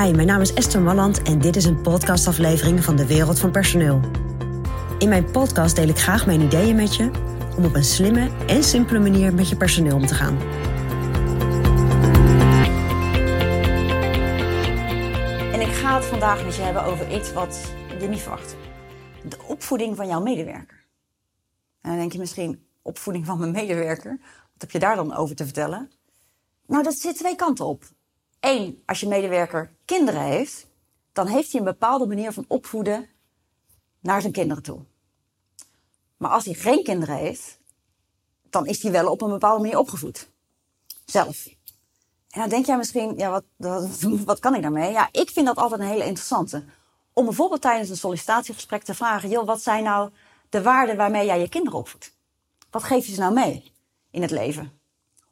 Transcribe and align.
Mijn 0.00 0.26
naam 0.26 0.40
is 0.40 0.54
Esther 0.54 0.80
Malland 0.80 1.22
en 1.22 1.38
dit 1.38 1.56
is 1.56 1.64
een 1.64 1.80
podcastaflevering 1.80 2.84
van 2.84 2.96
de 2.96 3.06
Wereld 3.06 3.38
van 3.38 3.50
Personeel. 3.50 4.00
In 4.98 5.08
mijn 5.08 5.30
podcast 5.30 5.76
deel 5.76 5.88
ik 5.88 5.98
graag 5.98 6.26
mijn 6.26 6.40
ideeën 6.40 6.76
met 6.76 6.96
je 6.96 7.10
om 7.56 7.64
op 7.64 7.74
een 7.74 7.84
slimme 7.84 8.30
en 8.46 8.64
simpele 8.64 8.98
manier 8.98 9.34
met 9.34 9.48
je 9.48 9.56
personeel 9.56 9.96
om 9.96 10.06
te 10.06 10.14
gaan. 10.14 10.38
En 15.52 15.60
ik 15.60 15.72
ga 15.72 15.94
het 15.94 16.04
vandaag 16.04 16.44
met 16.44 16.56
je 16.56 16.62
hebben 16.62 16.84
over 16.84 17.14
iets 17.14 17.32
wat 17.32 17.72
je 18.00 18.08
niet 18.08 18.20
verwacht. 18.20 18.56
De 19.24 19.38
opvoeding 19.46 19.96
van 19.96 20.06
jouw 20.06 20.20
medewerker. 20.20 20.84
En 21.80 21.90
dan 21.90 21.98
denk 21.98 22.12
je 22.12 22.18
misschien, 22.18 22.66
opvoeding 22.82 23.26
van 23.26 23.38
mijn 23.38 23.52
medewerker? 23.52 24.18
Wat 24.52 24.60
heb 24.60 24.70
je 24.70 24.78
daar 24.78 24.96
dan 24.96 25.14
over 25.14 25.36
te 25.36 25.44
vertellen? 25.44 25.90
Nou, 26.66 26.82
dat 26.82 26.94
zit 26.94 27.16
twee 27.16 27.36
kanten 27.36 27.66
op. 27.66 27.84
Eén, 28.40 28.82
als 28.86 29.00
je 29.00 29.08
medewerker 29.08 29.78
kinderen 29.96 30.22
heeft, 30.22 30.66
dan 31.12 31.26
heeft 31.26 31.52
hij 31.52 31.60
een 31.60 31.66
bepaalde 31.66 32.06
manier 32.06 32.32
van 32.32 32.44
opvoeden 32.48 33.08
naar 34.00 34.20
zijn 34.20 34.32
kinderen 34.32 34.62
toe. 34.62 34.80
Maar 36.16 36.30
als 36.30 36.44
hij 36.44 36.54
geen 36.54 36.82
kinderen 36.82 37.16
heeft, 37.16 37.58
dan 38.50 38.66
is 38.66 38.82
hij 38.82 38.92
wel 38.92 39.10
op 39.10 39.22
een 39.22 39.30
bepaalde 39.30 39.62
manier 39.62 39.78
opgevoed. 39.78 40.30
Zelf. 41.04 41.46
En 42.30 42.40
dan 42.40 42.48
denk 42.48 42.66
jij 42.66 42.76
misschien, 42.76 43.16
ja, 43.16 43.30
wat, 43.30 43.44
wat, 44.24 44.38
kan 44.38 44.54
ik 44.54 44.62
daarmee? 44.62 44.92
Ja, 44.92 45.08
ik 45.12 45.30
vind 45.30 45.46
dat 45.46 45.56
altijd 45.56 45.80
een 45.80 45.86
hele 45.86 46.04
interessante. 46.04 46.64
Om 47.12 47.24
bijvoorbeeld 47.24 47.60
tijdens 47.60 47.88
een 47.88 47.96
sollicitatiegesprek 47.96 48.82
te 48.82 48.94
vragen, 48.94 49.28
joh, 49.28 49.46
wat 49.46 49.62
zijn 49.62 49.84
nou 49.84 50.10
de 50.48 50.62
waarden 50.62 50.96
waarmee 50.96 51.26
jij 51.26 51.40
je 51.40 51.48
kinderen 51.48 51.78
opvoedt? 51.78 52.14
Wat 52.70 52.82
geef 52.82 53.06
je 53.06 53.12
ze 53.12 53.20
nou 53.20 53.32
mee 53.32 53.72
in 54.10 54.22
het 54.22 54.30
leven? 54.30 54.80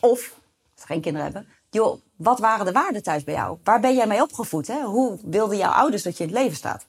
Of, 0.00 0.40
als 0.72 0.80
ze 0.80 0.86
geen 0.86 1.00
kinderen 1.00 1.32
hebben, 1.32 1.48
joh, 1.70 2.00
wat 2.16 2.38
waren 2.38 2.66
de 2.66 2.72
waarden 2.72 3.02
thuis 3.02 3.24
bij 3.24 3.34
jou? 3.34 3.58
Waar 3.64 3.80
ben 3.80 3.94
jij 3.94 4.06
mee 4.06 4.22
opgevoed? 4.22 4.66
Hè? 4.66 4.82
Hoe 4.82 5.18
wilden 5.22 5.56
jouw 5.56 5.72
ouders 5.72 6.02
dat 6.02 6.16
je 6.16 6.24
in 6.24 6.30
het 6.30 6.38
leven 6.38 6.56
staat? 6.56 6.86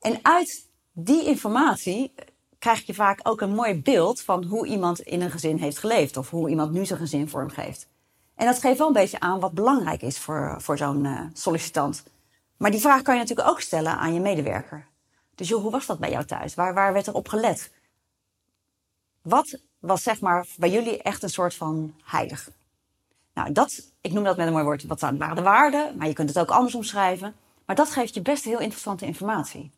En 0.00 0.18
uit 0.22 0.66
die 0.92 1.24
informatie 1.24 2.12
krijg 2.58 2.86
je 2.86 2.94
vaak 2.94 3.20
ook 3.22 3.40
een 3.40 3.54
mooi 3.54 3.82
beeld 3.82 4.20
van 4.20 4.44
hoe 4.44 4.66
iemand 4.66 5.00
in 5.00 5.20
een 5.20 5.30
gezin 5.30 5.56
heeft 5.56 5.78
geleefd. 5.78 6.16
Of 6.16 6.30
hoe 6.30 6.48
iemand 6.48 6.72
nu 6.72 6.86
zijn 6.86 6.98
gezin 6.98 7.28
vormgeeft. 7.28 7.88
En 8.34 8.46
dat 8.46 8.58
geeft 8.58 8.78
wel 8.78 8.86
een 8.86 8.92
beetje 8.92 9.20
aan 9.20 9.40
wat 9.40 9.52
belangrijk 9.52 10.02
is 10.02 10.18
voor, 10.18 10.56
voor 10.58 10.78
zo'n 10.78 11.04
uh, 11.04 11.20
sollicitant. 11.32 12.02
Maar 12.56 12.70
die 12.70 12.80
vraag 12.80 13.02
kan 13.02 13.14
je 13.14 13.20
natuurlijk 13.20 13.48
ook 13.48 13.60
stellen 13.60 13.98
aan 13.98 14.14
je 14.14 14.20
medewerker. 14.20 14.86
Dus 15.34 15.48
joh, 15.48 15.62
hoe 15.62 15.70
was 15.70 15.86
dat 15.86 15.98
bij 15.98 16.10
jou 16.10 16.24
thuis? 16.24 16.54
Waar, 16.54 16.74
waar 16.74 16.92
werd 16.92 17.06
er 17.06 17.14
op 17.14 17.28
gelet? 17.28 17.70
Wat 19.22 19.58
was 19.78 20.02
zeg 20.02 20.20
maar 20.20 20.46
bij 20.56 20.70
jullie 20.70 21.02
echt 21.02 21.22
een 21.22 21.30
soort 21.30 21.54
van 21.54 21.94
heilig? 22.04 22.50
Nou, 23.36 23.52
dat, 23.52 23.92
ik 24.00 24.12
noem 24.12 24.24
dat 24.24 24.36
met 24.36 24.46
een 24.46 24.52
mooi 24.52 24.64
woord, 24.64 24.86
wat 24.86 25.00
waren 25.00 25.36
de 25.36 25.42
waarden, 25.42 25.96
maar 25.96 26.06
je 26.06 26.12
kunt 26.12 26.28
het 26.28 26.38
ook 26.38 26.50
anders 26.50 26.74
omschrijven. 26.74 27.34
Maar 27.66 27.76
dat 27.76 27.90
geeft 27.90 28.14
je 28.14 28.22
best 28.22 28.44
heel 28.44 28.58
interessante 28.60 29.06
informatie. 29.06 29.70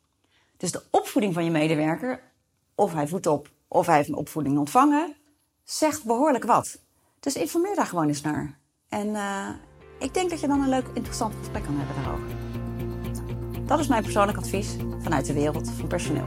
Dus 0.56 0.72
de 0.72 0.82
opvoeding 0.90 1.34
van 1.34 1.44
je 1.44 1.50
medewerker, 1.50 2.20
of 2.74 2.92
hij 2.92 3.08
voedt 3.08 3.26
op, 3.26 3.50
of 3.68 3.86
hij 3.86 3.96
heeft 3.96 4.08
een 4.08 4.14
opvoeding 4.14 4.58
ontvangen, 4.58 5.14
zegt 5.64 6.04
behoorlijk 6.04 6.44
wat. 6.44 6.78
Dus 7.20 7.34
informeer 7.34 7.74
daar 7.74 7.86
gewoon 7.86 8.08
eens 8.08 8.20
naar. 8.20 8.58
En 8.88 9.06
uh, 9.06 9.48
ik 9.98 10.14
denk 10.14 10.30
dat 10.30 10.40
je 10.40 10.46
dan 10.46 10.60
een 10.60 10.68
leuk, 10.68 10.86
interessant 10.94 11.34
gesprek 11.38 11.62
kan 11.64 11.76
hebben 11.76 12.02
daarover. 12.02 12.26
Dat 13.66 13.78
is 13.78 13.86
mijn 13.86 14.02
persoonlijk 14.02 14.38
advies 14.38 14.76
vanuit 14.98 15.26
de 15.26 15.32
wereld 15.32 15.70
van 15.70 15.86
personeel. 15.86 16.26